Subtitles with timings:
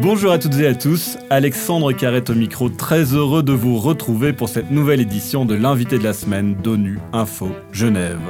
[0.00, 4.32] Bonjour à toutes et à tous, Alexandre Carrette au micro, très heureux de vous retrouver
[4.32, 8.20] pour cette nouvelle édition de l'invité de la semaine d'ONU Info Genève.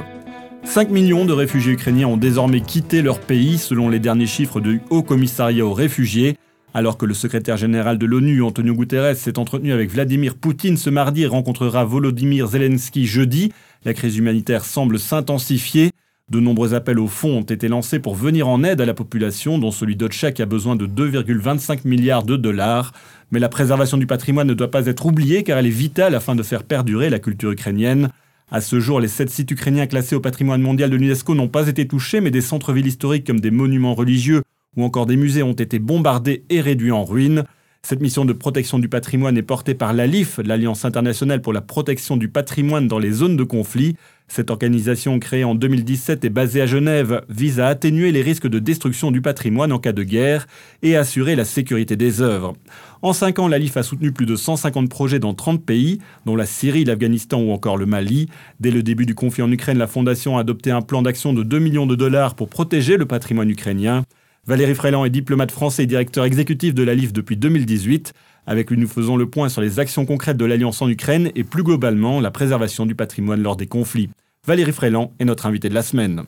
[0.65, 4.81] 5 millions de réfugiés ukrainiens ont désormais quitté leur pays selon les derniers chiffres du
[4.89, 6.35] Haut Commissariat aux réfugiés.
[6.73, 10.89] Alors que le secrétaire général de l'ONU, Antonio Guterres, s'est entretenu avec Vladimir Poutine ce
[10.89, 13.51] mardi et rencontrera Volodymyr Zelensky jeudi,
[13.85, 15.91] la crise humanitaire semble s'intensifier.
[16.29, 19.57] De nombreux appels au fonds ont été lancés pour venir en aide à la population,
[19.57, 22.93] dont celui d'Otchak a besoin de 2,25 milliards de dollars.
[23.31, 26.35] Mais la préservation du patrimoine ne doit pas être oubliée car elle est vitale afin
[26.35, 28.09] de faire perdurer la culture ukrainienne.
[28.51, 31.67] À ce jour, les sept sites ukrainiens classés au patrimoine mondial de l'UNESCO n'ont pas
[31.67, 34.43] été touchés, mais des centres-villes historiques comme des monuments religieux
[34.77, 37.43] ou encore des musées ont été bombardés et réduits en ruines.
[37.81, 42.17] Cette mission de protection du patrimoine est portée par l'ALIF, l'Alliance internationale pour la protection
[42.17, 43.95] du patrimoine dans les zones de conflit.
[44.27, 48.59] Cette organisation créée en 2017 et basée à Genève vise à atténuer les risques de
[48.59, 50.45] destruction du patrimoine en cas de guerre
[50.83, 52.53] et assurer la sécurité des œuvres.
[53.01, 56.45] En cinq ans, l'ALIF a soutenu plus de 150 projets dans 30 pays, dont la
[56.45, 58.27] Syrie, l'Afghanistan ou encore le Mali.
[58.59, 61.41] Dès le début du conflit en Ukraine, la Fondation a adopté un plan d'action de
[61.41, 64.03] 2 millions de dollars pour protéger le patrimoine ukrainien.
[64.49, 68.13] Valérie Fréland est diplomate français et directeur exécutif de l'ALIF depuis 2018.
[68.47, 71.43] Avec lui, nous faisons le point sur les actions concrètes de l'Alliance en Ukraine et
[71.43, 74.09] plus globalement la préservation du patrimoine lors des conflits.
[74.47, 76.23] Valérie Fréland est notre invitée de la semaine.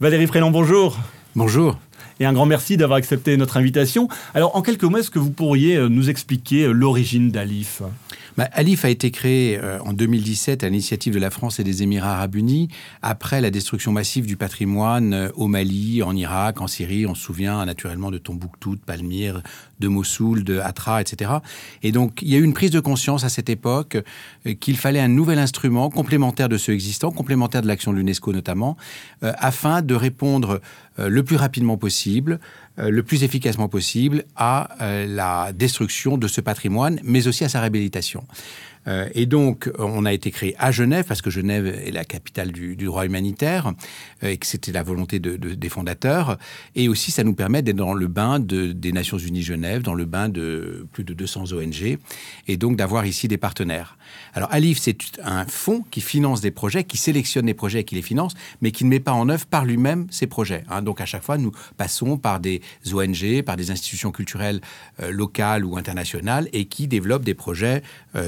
[0.00, 0.98] Valérie Fréland, bonjour.
[1.34, 1.78] Bonjour.
[2.20, 4.08] Et un grand merci d'avoir accepté notre invitation.
[4.34, 7.80] Alors, en quelques mots, est-ce que vous pourriez euh, nous expliquer euh, l'origine d'Alif
[8.36, 11.82] bah, Alif a été créé euh, en 2017 à l'initiative de la France et des
[11.82, 12.68] Émirats arabes unis
[13.02, 17.06] après la destruction massive du patrimoine euh, au Mali, en Irak, en Syrie.
[17.06, 19.42] On se souvient naturellement de Tombouctou, de Palmyre,
[19.80, 21.30] de Mossoul, de Hatra, etc.
[21.82, 23.98] Et donc il y a eu une prise de conscience à cette époque
[24.46, 28.32] euh, qu'il fallait un nouvel instrument complémentaire de ceux existants, complémentaire de l'action de l'UNESCO
[28.32, 28.76] notamment,
[29.20, 30.60] afin de répondre
[30.98, 32.38] le plus rapidement possible
[32.78, 37.50] euh, le plus efficacement possible à euh, la destruction de ce patrimoine, mais aussi à
[37.50, 38.24] sa réhabilitation.
[38.86, 42.52] Euh, et donc, on a été créé à Genève, parce que Genève est la capitale
[42.52, 43.72] du, droit humanitaire,
[44.22, 46.38] euh, et que c'était la volonté de, des fondateurs.
[46.74, 49.94] Et aussi, ça nous permet d'être dans le bain de, des Nations Unies Genève, dans
[49.94, 51.98] le bain de plus de 200 ONG,
[52.48, 53.96] et donc d'avoir ici des partenaires.
[54.34, 57.94] Alors, Alif, c'est un fonds qui finance des projets, qui sélectionne des projets et qui
[57.94, 60.64] les finance, mais qui ne met pas en œuvre par lui-même ces projets.
[60.68, 60.82] Hein.
[60.82, 62.60] Donc, à chaque fois, nous passons par des
[62.92, 64.60] ONG, par des institutions culturelles
[65.00, 67.82] euh, locales ou internationales, et qui développent des projets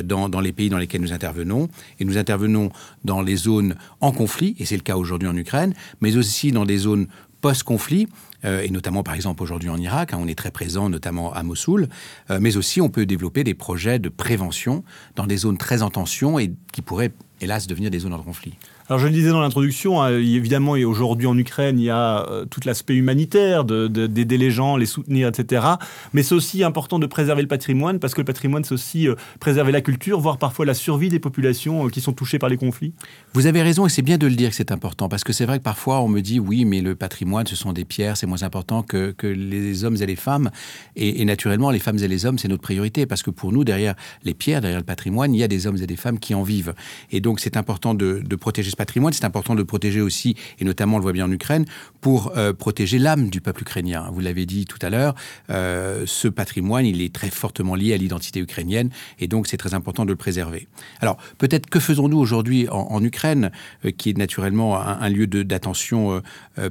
[0.04, 1.68] dans, dans les pays dans lesquels nous intervenons.
[1.98, 2.70] Et nous intervenons
[3.04, 6.64] dans les zones en conflit, et c'est le cas aujourd'hui en Ukraine, mais aussi dans
[6.64, 7.08] des zones
[7.40, 8.08] post-conflit,
[8.46, 11.42] euh, et notamment par exemple aujourd'hui en Irak, hein, on est très présent notamment à
[11.42, 11.88] Mossoul,
[12.30, 14.82] euh, mais aussi on peut développer des projets de prévention
[15.14, 17.12] dans des zones très en tension et qui pourraient
[17.42, 18.54] hélas devenir des zones en conflit.
[18.90, 22.28] Alors je le disais dans l'introduction, hein, évidemment, et aujourd'hui en Ukraine, il y a
[22.28, 25.64] euh, tout l'aspect humanitaire, d'aider les gens, les soutenir, etc.
[26.12, 29.14] Mais c'est aussi important de préserver le patrimoine, parce que le patrimoine, c'est aussi euh,
[29.40, 32.58] préserver la culture, voire parfois la survie des populations euh, qui sont touchées par les
[32.58, 32.92] conflits.
[33.32, 35.46] Vous avez raison, et c'est bien de le dire que c'est important, parce que c'est
[35.46, 38.26] vrai que parfois on me dit, oui, mais le patrimoine, ce sont des pierres, c'est
[38.26, 40.50] moins important que, que, les hommes et les femmes.
[40.94, 43.94] Et, naturellement, les femmes et les hommes, c'est notre priorité, parce que pour nous, derrière
[44.24, 46.42] les pierres, derrière le patrimoine, il y a des hommes et des femmes qui en
[46.42, 46.74] vivent.
[47.10, 50.96] Et donc c'est important de, de protéger patrimoine, c'est important de protéger aussi, et notamment
[50.96, 51.64] on le voit bien en Ukraine,
[52.00, 54.08] pour euh, protéger l'âme du peuple ukrainien.
[54.12, 55.14] Vous l'avez dit tout à l'heure,
[55.50, 59.74] euh, ce patrimoine, il est très fortement lié à l'identité ukrainienne, et donc c'est très
[59.74, 60.68] important de le préserver.
[61.00, 63.50] Alors peut-être que faisons-nous aujourd'hui en, Ukraine,
[63.84, 66.22] euh, qui est naturellement un, lieu d'attention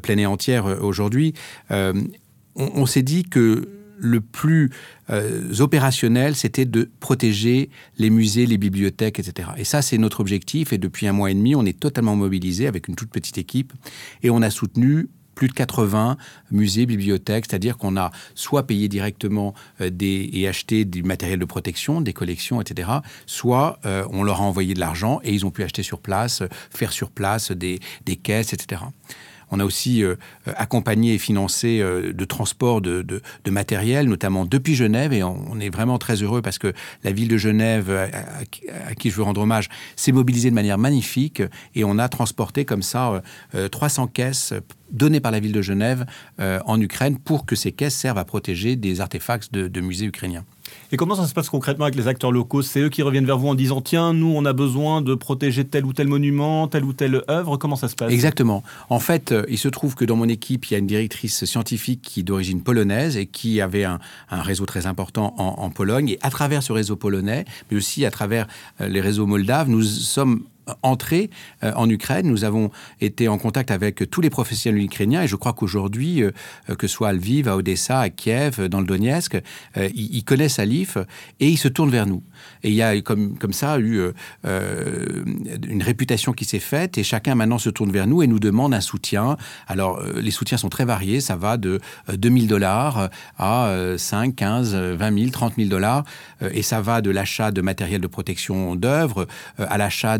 [0.01, 1.33] pleine et entière aujourd'hui
[2.55, 3.67] on s'est dit que
[3.97, 4.71] le plus
[5.09, 9.49] euh, opérationnel, c'était de protéger les musées, les bibliothèques, etc.
[9.57, 10.73] Et ça, c'est notre objectif.
[10.73, 13.73] Et depuis un mois et demi, on est totalement mobilisé avec une toute petite équipe.
[14.21, 16.17] Et on a soutenu plus de 80
[16.51, 21.45] musées, bibliothèques, c'est-à-dire qu'on a soit payé directement euh, des, et acheté du matériel de
[21.45, 22.89] protection, des collections, etc.,
[23.25, 26.43] soit euh, on leur a envoyé de l'argent et ils ont pu acheter sur place,
[26.69, 28.83] faire sur place des, des caisses, etc.
[29.51, 30.15] On a aussi euh,
[30.45, 35.97] accompagné et financé euh, de transport de, matériel, notamment depuis Genève, et on, est vraiment
[35.97, 36.73] très heureux parce que
[37.03, 41.43] la ville de Genève, à, qui je veux rendre hommage, s'est mobilisée de manière magnifique,
[41.75, 43.21] et on a transporté comme ça
[43.71, 44.53] 300 euh, caisses
[44.91, 46.05] données par la ville de Genève
[46.39, 50.45] en Ukraine pour que ces caisses servent à protéger des artefacts de musées ukrainiens.
[50.91, 52.61] Et comment ça se passe concrètement avec les acteurs locaux?
[52.61, 55.65] C'est eux qui reviennent vers vous en disant tiens, nous, on a besoin de protéger
[55.65, 57.57] tel ou tel monument, telle ou telle œuvre.
[57.57, 58.11] Comment ça se passe?
[58.11, 58.63] Exactement.
[58.89, 61.45] En fait, euh, il se trouve que dans mon équipe, il y a une directrice
[61.45, 63.99] scientifique qui est d'origine polonaise et qui avait un,
[64.29, 66.09] réseau très important en, Pologne.
[66.09, 68.47] Et à travers ce réseau polonais, mais aussi à travers
[68.81, 70.43] euh, les réseaux moldaves, nous sommes
[70.81, 71.29] entré
[71.61, 72.27] en Ukraine.
[72.27, 72.71] Nous avons
[73.01, 76.23] été en contact avec tous les professionnels ukrainiens et je crois qu'aujourd'hui,
[76.77, 79.37] que ce soit à Lviv, à Odessa, à Kiev, dans le Donetsk,
[79.75, 80.97] ils, connaissent Alif
[81.39, 82.23] et ils se tournent vers nous.
[82.63, 84.01] Et il y a comme, comme ça eu
[84.43, 88.73] une réputation qui s'est faite et chacun maintenant se tourne vers nous et nous demande
[88.73, 89.37] un soutien.
[89.67, 91.19] Alors, les soutiens sont très variés.
[91.19, 91.79] Ça va de
[92.11, 96.03] 2000 dollars à 5, 15, 20 000, 30 000 dollars.
[96.41, 99.27] et ça va de l'achat de matériel de protection d'œuvres
[99.57, 100.17] à l'achat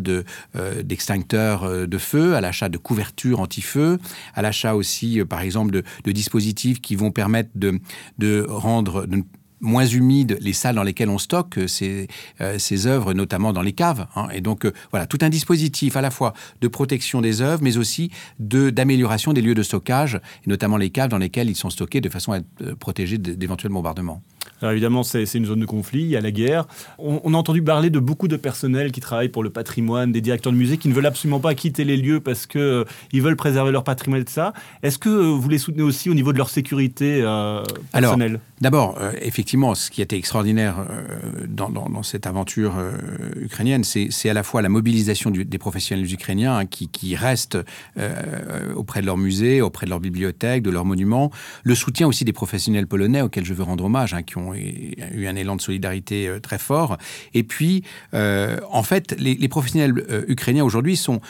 [0.84, 4.00] d'extincteurs de, feu, à l'achat de couvertures anti-feu,
[4.34, 7.80] à l'achat aussi, par exemple, de, dispositifs qui vont permettre de,
[8.18, 9.08] de rendre...
[9.66, 12.10] Moins humides les salles dans lesquelles on stocke ces,
[12.58, 14.08] ces œuvres, notamment dans les caves.
[14.18, 14.28] Hein.
[14.34, 18.12] Et donc, voilà, tout un dispositif à la fois de protection des œuvres, mais aussi
[18.40, 22.10] d'amélioration des lieux de stockage, et notamment les caves dans lesquelles ils sont stockés de
[22.10, 24.22] façon à être protégés d'éventuels bombardements.
[24.62, 26.68] Alors évidemment, c'est une zone de conflit, il y a la guerre.
[26.98, 30.54] On, a entendu parler de beaucoup de personnels qui travaillent pour le patrimoine, des directeurs
[30.54, 33.72] de musées qui ne veulent absolument pas quitter les lieux parce qu'ils euh, veulent préserver
[33.72, 34.54] leur patrimoine tout ça.
[34.82, 38.40] Est-ce que euh, vous les soutenez aussi au niveau de leur sécurité euh, personnelle?
[38.62, 40.76] D'abord, effectivement, ce qui a été extraordinaire
[41.50, 42.76] dans, cette aventure
[43.36, 47.58] ukrainienne, c'est à la fois la mobilisation des professionnels ukrainiens hein, qui, restent
[48.74, 51.30] auprès de leurs musées, auprès de leurs bibliothèques, de leurs monuments,
[51.64, 55.28] le soutien aussi des professionnels polonais auxquels je veux rendre hommage, hein, qui ont eu
[55.28, 56.98] un élan de solidarité euh, très fort.
[57.34, 57.84] Et puis,
[58.14, 61.22] euh, en fait, les, professionnels euh, ukrainiens aujourd'hui sont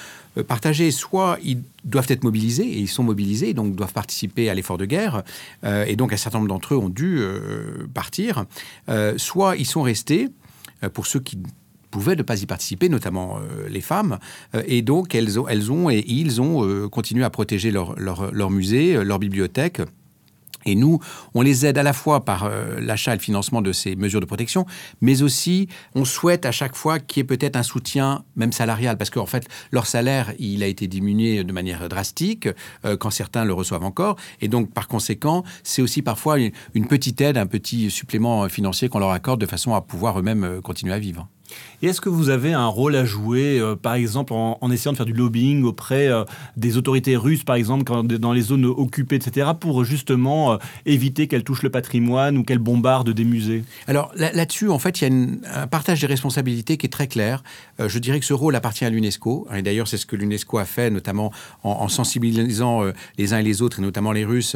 [0.47, 0.91] partagés.
[0.91, 4.85] Soit ils doivent être mobilisés, et ils sont mobilisés, donc doivent participer à l'effort de
[4.85, 5.21] guerre,
[5.63, 7.21] et donc un certain nombre d'entre eux ont dû
[7.93, 8.45] partir.
[9.17, 10.29] soit ils sont restés,
[10.93, 11.37] pour ceux qui
[11.91, 13.37] pouvaient ne pas y participer, notamment
[13.69, 14.17] les femmes.
[14.65, 18.49] et donc, elles ont, elles ont et ils ont continué à protéger leur, leur, leur
[18.49, 19.83] musée, leur bibliothèque.
[20.65, 20.99] Et nous,
[21.33, 24.21] on les aide à la fois par euh, l'achat et le financement de ces mesures
[24.21, 24.65] de protection,
[25.01, 28.97] mais aussi on souhaite à chaque fois qu'il y ait peut-être un soutien, même salarial,
[28.97, 32.47] parce qu'en fait, leur salaire, il a été diminué de manière drastique,
[32.85, 34.15] euh, quand certains le reçoivent encore.
[34.41, 38.99] Et donc, par conséquent, c'est aussi parfois une, petite aide, un petit supplément financier qu'on
[38.99, 41.27] leur accorde de façon à pouvoir eux-mêmes euh, continuer à vivre.
[41.83, 44.97] Et est-ce que vous avez un rôle à jouer, euh, par exemple, en, essayant de
[44.97, 46.23] faire du lobbying auprès euh,
[46.55, 51.43] des autorités russes, par exemple, dans les zones occupées, etc., pour justement euh, éviter qu'elles
[51.43, 53.65] touchent le patrimoine ou qu'elles bombardent des musées?
[53.87, 57.43] Alors là-dessus, en fait, il y a un partage des responsabilités qui est très clair.
[57.85, 59.49] je dirais que ce rôle appartient à l'UNESCO.
[59.53, 61.33] Et d'ailleurs, c'est ce que l'UNESCO a fait, notamment
[61.63, 62.83] en, sensibilisant
[63.17, 64.55] les uns et les autres, et notamment les Russes,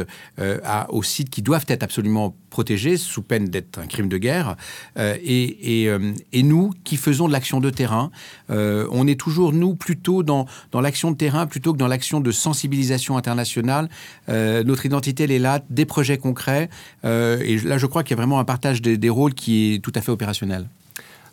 [0.89, 4.55] aux sites qui doivent être absolument protégés, sous peine d'être un crime de guerre.
[4.95, 8.10] et nous, qui faisons de l'action de terrain.
[8.50, 12.22] Euh, on est toujours, nous, plutôt dans, dans l'action de terrain plutôt que dans l'action
[12.22, 13.89] de sensibilisation internationale.
[14.30, 16.69] Euh, notre identité, elle est là, des projets concrets.
[17.04, 19.74] Euh, et là, je crois qu'il y a vraiment un partage des, des rôles qui
[19.74, 20.68] est tout à fait opérationnel.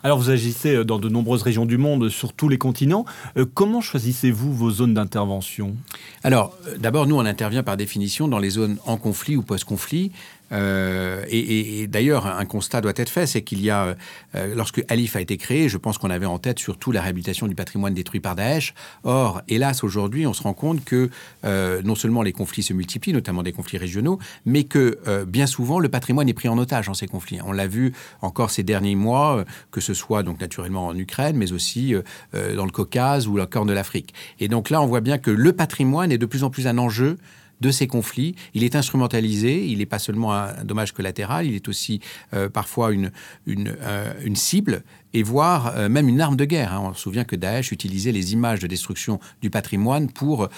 [0.02, 3.06] Alors vous agissez dans de nombreuses régions du monde, sur tous les continents.
[3.54, 5.76] comment choisissez-vous vos zones d'intervention?
[6.22, 10.12] Alors d'abord, nous, on intervient par définition dans les zones en conflit ou post-conflit.
[10.52, 13.96] Euh, et, d'ailleurs, un constat doit être fait, c'est qu'il y a,
[14.34, 17.46] euh, lorsque Alif a été créé, je pense qu'on avait en tête surtout la réhabilitation
[17.46, 18.74] du patrimoine détruit par Daesh.
[19.04, 21.10] Or, hélas, aujourd'hui, on se rend compte que
[21.44, 25.78] euh, non seulement les conflits se multiplient, notamment des conflits régionaux, mais que bien souvent,
[25.78, 27.38] le patrimoine est pris en otage dans ces conflits.
[27.44, 27.92] On l'a vu
[28.22, 31.94] encore ces derniers mois, que ce soit donc naturellement en Ukraine, mais aussi
[32.32, 34.14] dans le Caucase ou la Corne de l'Afrique.
[34.40, 36.78] Et donc là, on voit bien que le patrimoine est de plus en plus un
[36.78, 37.18] enjeu
[37.60, 38.34] de ces conflits.
[38.54, 42.00] Il est instrumentalisé, il n'est pas seulement un dommage collatéral, il est aussi
[42.32, 43.10] euh, parfois une,
[43.48, 46.74] euh, une, cible et voire euh, même une arme de guerre.
[46.74, 46.82] Hein.
[46.84, 50.48] On se souvient que Daesh utilisait les images de destruction du patrimoine pour,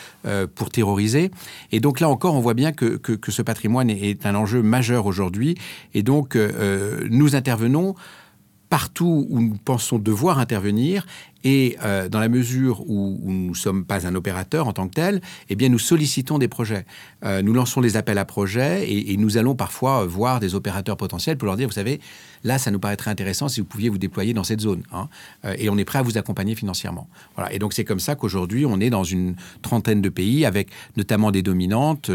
[0.55, 1.31] pour terroriser.
[1.73, 5.07] Et donc là encore, on voit bien que, que, ce patrimoine est, un enjeu majeur
[5.07, 5.57] aujourd'hui.
[5.95, 7.95] Et donc, nous intervenons
[8.69, 11.07] partout où nous pensons devoir intervenir
[11.47, 14.95] et euh, dans la mesure où, nous ne sommes pas un opérateur en tant que
[14.95, 16.85] tel, eh bien, nous sollicitons des projets.
[17.25, 21.39] Euh, nous lançons des appels à projets et, nous allons parfois voir des opérateurs potentiels
[21.39, 22.01] pour leur dire, vous savez,
[22.43, 24.83] là, ça nous paraîtrait intéressant si vous pouviez vous déployer dans cette zone.
[24.91, 25.09] Hein.
[25.45, 27.09] Euh, et on est prêt à vous accompagner financièrement.
[27.37, 27.53] Voilà.
[27.53, 31.31] Et donc, c'est comme ça qu'aujourd'hui, on est dans une trentaine de pays avec notamment
[31.31, 32.11] des dominantes,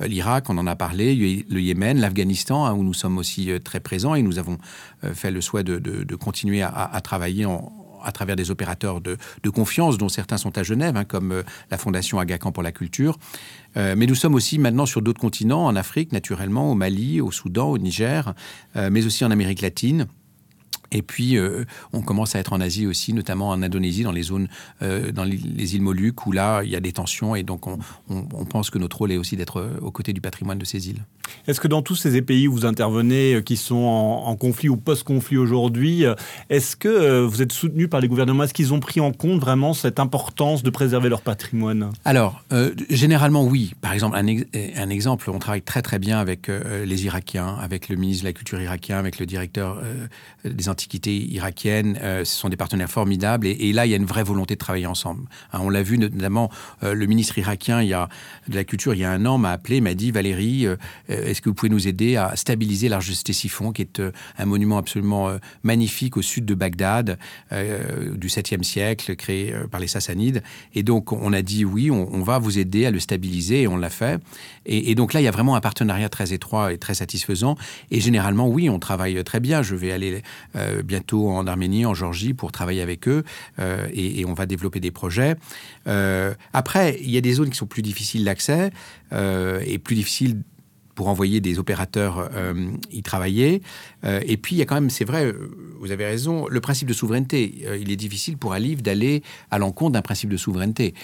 [0.00, 4.14] l'Irak, on en a parlé, le Yémen, l'Afghanistan, hein, où nous sommes aussi très présents
[4.14, 4.56] et nous avons
[5.12, 9.18] fait le souhait de, continuer à, à travailler en à travers des opérateurs de,
[9.50, 13.18] confiance, dont certains sont à Genève, hein, comme euh, la Fondation Agacan pour la culture.
[13.76, 17.30] Euh, mais nous sommes aussi maintenant sur d'autres continents, en Afrique naturellement, au Mali, au
[17.32, 18.34] Soudan, au Niger,
[18.76, 20.06] euh, mais aussi en Amérique latine.
[20.92, 24.22] Et puis, euh, on commence à être en Asie aussi, notamment en Indonésie, dans les
[24.22, 24.48] zones,
[24.82, 27.34] euh, dans les îles Moluques, où là, il y a des tensions.
[27.34, 27.78] Et donc, on,
[28.46, 31.04] pense que notre rôle est aussi d'être aux côtés du patrimoine de ces îles.
[31.48, 34.76] Est-ce que dans tous ces pays où vous intervenez, euh, qui sont en, conflit ou
[34.76, 36.04] post-conflit aujourd'hui,
[36.50, 38.44] est-ce que vous êtes soutenu par les gouvernements?
[38.44, 41.90] Est-ce qu'ils ont pris en compte vraiment cette importance de préserver leur patrimoine?
[42.04, 42.44] Alors,
[42.90, 43.72] généralement, oui.
[43.80, 47.96] Par exemple, un, un, exemple, on travaille très très bien avec les Irakiens, avec le
[47.96, 49.80] ministre de la Culture irakien, avec le directeur
[50.44, 51.98] des antiquités irakiennes.
[52.02, 53.46] Euh, ce sont des partenaires formidables.
[53.46, 55.22] Et, là, il y a une vraie volonté de travailler ensemble.
[55.52, 56.50] Hein, on l'a vu notamment,
[56.82, 58.10] euh, le ministre irakien il y a,
[58.48, 60.76] de la Culture, il y a un an, m'a appelé, m'a dit Valérie, euh,
[61.08, 64.02] est-ce que vous pouvez nous aider à stabiliser l'Arche de qui est
[64.38, 65.30] un monument absolument
[65.62, 67.18] magnifique au sud de Bagdad,
[67.50, 70.42] du 7e siècle, créé par les Sassanides.
[70.74, 73.76] Et donc, on a dit oui, on, va vous aider à le stabiliser, et on
[73.76, 74.20] l'a fait.
[74.64, 77.56] Et, et, donc là, il y a vraiment un partenariat très étroit et très satisfaisant.
[77.90, 79.62] Et généralement, oui, on travaille très bien.
[79.62, 80.22] Je vais aller
[80.66, 83.24] euh, bientôt en Arménie, en Géorgie, pour travailler avec eux,
[83.58, 85.36] euh, et, on va développer des projets.
[85.86, 88.70] Euh, après, il y a des zones qui sont plus difficiles d'accès
[89.12, 90.42] et plus difficiles
[90.94, 92.30] pour envoyer des opérateurs
[92.90, 93.62] y travailler.
[94.04, 95.32] et puis, il y a quand même, c'est vrai,
[95.78, 97.66] vous avez raison, le principe de souveraineté.
[97.80, 100.94] il est difficile pour un livre d'aller à l'encontre d'un principe de souveraineté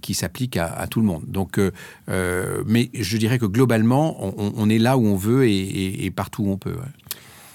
[0.00, 1.24] qui s'applique à, tout le monde.
[1.26, 1.60] Donc,
[2.08, 6.58] mais je dirais que globalement, on, est là où on veut et, partout où on
[6.58, 6.76] peut.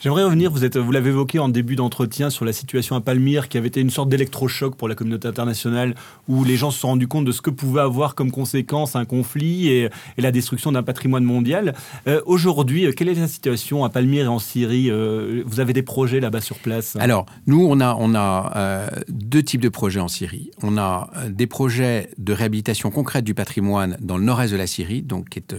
[0.04, 3.70] J'aimerais revenir, vous, l'avez évoqué en début d'entretien, sur la situation à Palmyre, qui avait
[3.70, 5.96] été une sorte d'électrochoc pour la communauté internationale,
[6.28, 9.06] où les gens se sont rendus compte de ce que pouvait avoir comme conséquence un
[9.06, 11.74] conflit et, la destruction d'un patrimoine mondial.
[12.08, 14.92] Euh, aujourd'hui, quelle est la situation à Palmyre et en Syrie?
[14.92, 16.98] Euh, Vous avez des projets là-bas sur place?
[16.98, 20.52] Alors, nous, on a, euh, deux types de projets en Syrie.
[20.62, 25.02] On a des projets de réhabilitation concrète du patrimoine dans le nord-est de la Syrie,
[25.02, 25.56] donc qui est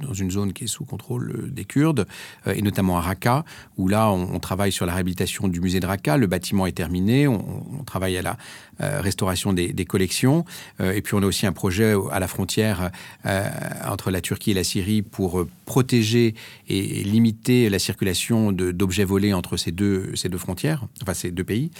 [0.00, 2.06] dans une zone qui est sous contrôle des Kurdes,
[2.46, 3.44] et notamment à Raqqa,
[3.88, 6.16] là, on, travaille sur la réhabilitation du musée de Raqqa.
[6.16, 7.28] Le bâtiment est terminé.
[7.28, 8.36] On, travaille à la
[8.80, 10.44] euh, restauration des, collections.
[10.80, 12.90] Euh, et puis, on a aussi un projet à la frontière
[13.26, 13.48] euh,
[13.86, 16.34] entre la Turquie et la Syrie pour protéger
[16.68, 21.44] et, limiter la circulation d'objets volés entre ces deux, ces deux frontières, enfin ces deux
[21.44, 21.70] pays.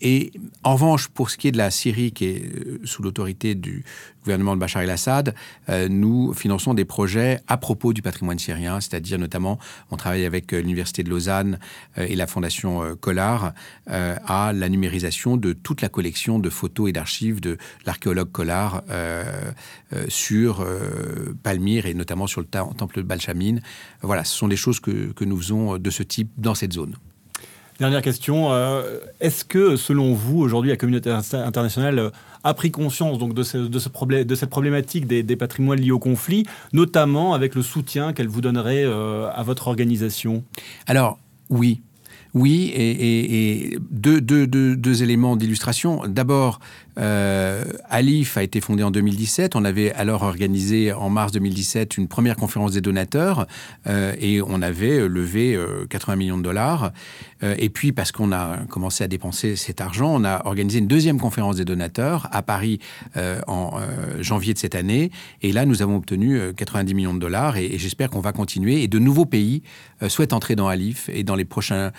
[0.00, 3.54] Et en revanche, pour ce qui est de la Syrie, qui est euh, sous l'autorité
[3.54, 3.82] du
[4.22, 5.34] gouvernement de Bachar el-Assad,
[5.70, 9.58] euh, nous finançons des projets à propos du patrimoine syrien, c'est-à-dire notamment,
[9.90, 11.58] on travaille avec euh, l'Université de Lausanne
[11.96, 13.52] et la Fondation Collard
[13.86, 18.82] à la numérisation de toute la collection de photos et d'archives de l'archéologue Collard
[20.08, 20.66] sur
[21.42, 23.56] Palmyre et notamment sur le temple de Balchamin.
[24.02, 26.96] Voilà, ce sont des choses que nous faisons de ce type dans cette zone.
[27.78, 28.52] Dernière question.
[28.52, 32.10] Euh, est-ce que, selon vous, aujourd'hui, la communauté internationale euh,
[32.42, 38.14] a pris conscience de, cette problématique des, patrimoines liés au conflit, notamment avec le soutien
[38.14, 40.42] qu'elle vous donnerait euh, à votre organisation?
[40.86, 41.18] Alors,
[41.50, 41.82] oui.
[42.32, 46.02] Oui, et, deux, éléments d'illustration.
[46.06, 46.60] D'abord,
[46.98, 49.56] euh, Alif a été fondé en 2017.
[49.56, 53.46] On avait alors organisé en mars 2017 une première conférence des donateurs
[53.86, 55.58] euh, et on avait levé
[55.90, 56.92] 80 euh, millions de dollars.
[57.42, 61.20] Et puis, parce qu'on a commencé à dépenser cet argent, on a organisé une deuxième
[61.20, 62.78] conférence des donateurs à Paris
[63.46, 63.78] en
[64.20, 65.10] janvier de cette année.
[65.42, 68.82] Et là, nous avons obtenu 90 millions de dollars et, et j'espère qu'on va continuer.
[68.82, 69.62] Et de nouveaux pays
[70.08, 71.92] souhaitent entrer dans Alif et dans les prochains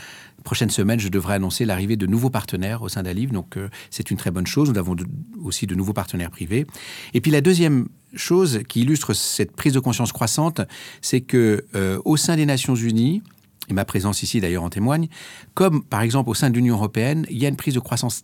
[0.48, 3.34] prochaine semaine, je devrais annoncer l'arrivée de nouveaux partenaires au sein d'Aliv.
[3.34, 4.70] Donc, euh, c'est une très bonne chose.
[4.70, 4.96] Nous avons
[5.44, 6.66] aussi de nouveaux partenaires privés.
[7.13, 10.62] Et puis, la deuxième chose qui illustre cette prise de conscience croissante,
[11.01, 13.22] c'est que euh, au sein des Nations Unies,
[13.68, 15.10] et ma présence ici d'ailleurs en témoigne,
[15.54, 18.24] comme par exemple au sein de l'Union européenne, il y a une prise de croissance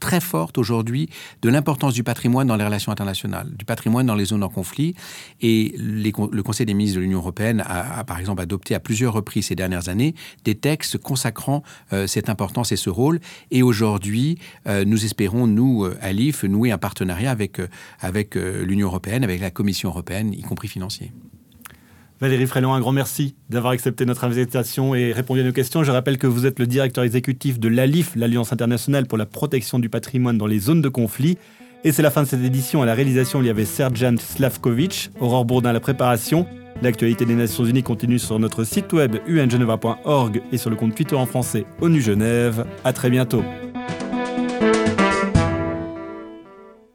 [0.00, 1.08] très forte aujourd'hui
[1.42, 4.94] de l'importance du patrimoine dans les relations internationales, du patrimoine dans les zones en conflit.
[5.40, 9.46] Et le Conseil des ministres de l'Union européenne a, par exemple adopté à plusieurs reprises
[9.46, 10.14] ces dernières années
[10.44, 13.20] des textes consacrant euh, cette importance et ce rôle.
[13.50, 17.60] Et aujourd'hui, euh, nous espérons, nous, euh, à l'IF, nouer un partenariat avec,
[18.00, 21.12] avec l'Union européenne, avec la Commission européenne, y compris financier.
[22.20, 25.84] Valérie Frélon, un grand merci d'avoir accepté notre invitation et répondu à nos questions.
[25.84, 29.78] Je rappelle que vous êtes le directeur exécutif de l'ALIF, l'Alliance internationale pour la protection
[29.78, 31.38] du patrimoine dans les zones de conflit.
[31.82, 32.82] Et c'est la fin de cette édition.
[32.82, 36.46] À la réalisation, il y avait Serjan Slavkovic, Aurore Bourdin à la préparation.
[36.82, 41.16] L'actualité des Nations Unies continue sur notre site web ungeneva.org et sur le compte Twitter
[41.16, 42.66] en français ONU Genève.
[42.84, 43.42] À très bientôt.